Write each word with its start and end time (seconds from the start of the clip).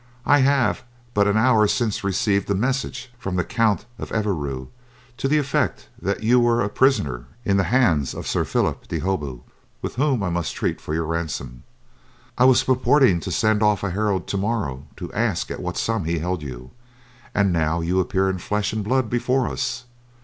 I 0.25 0.39
have 0.39 0.83
but 1.13 1.27
an 1.27 1.37
hour 1.37 1.67
since 1.67 2.03
received 2.03 2.49
a 2.49 2.55
message 2.55 3.13
from 3.19 3.35
the 3.35 3.43
Count 3.43 3.85
of 3.99 4.11
Evreux 4.11 4.69
to 5.17 5.27
the 5.27 5.37
effect 5.37 5.89
that 6.01 6.23
you 6.23 6.39
were 6.39 6.63
a 6.63 6.69
prisoner 6.69 7.25
in 7.45 7.57
the 7.57 7.65
bands 7.65 8.15
of 8.15 8.25
Sir 8.25 8.43
Phillip 8.43 8.87
de 8.87 8.97
Holbeaut, 8.99 9.43
with 9.83 9.97
whom 9.97 10.23
I 10.23 10.31
must 10.31 10.55
treat 10.55 10.81
for 10.81 10.95
your 10.95 11.05
ransom. 11.05 11.61
I 12.35 12.45
was 12.45 12.63
purporting 12.63 13.19
to 13.19 13.31
send 13.31 13.61
off 13.61 13.83
a 13.83 13.91
herald 13.91 14.25
tomorrow 14.25 14.87
to 14.97 15.13
ask 15.13 15.51
at 15.51 15.59
what 15.61 15.77
sum 15.77 16.05
he 16.05 16.17
held 16.17 16.41
you; 16.41 16.71
and 17.35 17.53
now 17.53 17.81
you 17.81 17.99
appear 17.99 18.27
in 18.27 18.39
flesh 18.39 18.73
and 18.73 18.83
blood 18.83 19.07
before 19.07 19.47
us! 19.47 19.85